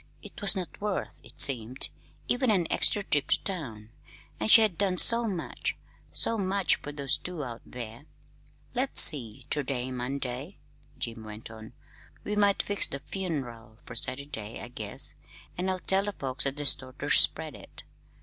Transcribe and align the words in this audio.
It 0.23 0.41
was 0.41 0.55
not 0.55 0.81
worth, 0.81 1.19
it 1.21 1.39
seemed, 1.39 1.89
even 2.27 2.49
an 2.49 2.65
extra 2.71 3.03
trip 3.03 3.27
to 3.27 3.43
town! 3.43 3.91
And 4.39 4.49
she 4.49 4.61
had 4.61 4.75
done 4.75 4.97
so 4.97 5.27
much 5.27 5.75
so 6.11 6.39
much 6.39 6.77
for 6.77 6.91
those 6.91 7.19
two 7.19 7.43
out 7.43 7.61
there! 7.67 8.05
"Let's 8.73 8.99
see; 8.99 9.45
ter 9.51 9.61
day's 9.61 9.91
Monday," 9.93 10.57
Jim 10.97 11.23
went 11.23 11.51
on. 11.51 11.73
"We 12.23 12.35
might 12.35 12.63
fix 12.63 12.87
the 12.87 12.97
fun'ral 12.97 13.77
for 13.85 13.93
Saturday, 13.93 14.59
I 14.59 14.69
guess, 14.69 15.13
an' 15.55 15.69
I'll 15.69 15.77
tell 15.81 16.05
the 16.05 16.13
folks 16.13 16.47
at 16.47 16.57
the 16.57 16.65
store 16.65 16.93
ter 16.97 17.11
spread 17.11 17.53
it. 17.53 17.83